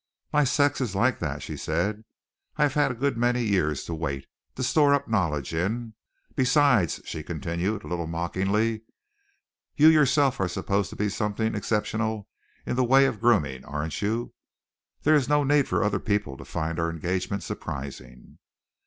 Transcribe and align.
"My 0.33 0.45
sex 0.45 0.81
is 0.81 0.95
like 0.95 1.19
that," 1.19 1.43
she 1.43 1.55
said. 1.55 2.05
"I 2.57 2.63
have 2.63 2.73
had 2.73 2.89
a 2.89 2.95
good 2.95 3.17
many 3.19 3.43
years 3.43 3.83
to 3.83 3.93
wait, 3.93 4.25
to 4.55 4.63
store 4.63 4.95
up 4.95 5.07
knowledge 5.07 5.53
in. 5.53 5.93
Besides," 6.35 7.01
she 7.05 7.21
continued, 7.21 7.83
a 7.83 7.87
little 7.87 8.07
mockingly, 8.07 8.81
"you 9.75 9.89
yourself 9.89 10.39
are 10.39 10.47
supposed 10.47 10.89
to 10.89 10.95
be 10.95 11.07
something 11.07 11.53
exceptional 11.53 12.27
in 12.65 12.77
the 12.77 12.83
way 12.83 13.05
of 13.05 13.21
grooming, 13.21 13.63
aren't 13.63 14.01
you? 14.01 14.33
There 15.03 15.13
is 15.13 15.29
no 15.29 15.43
need 15.43 15.67
for 15.67 15.83
other 15.83 15.99
people 15.99 16.35
to 16.35 16.45
find 16.45 16.79
our 16.79 16.89
engagement 16.89 17.43
surprising." 17.43 18.39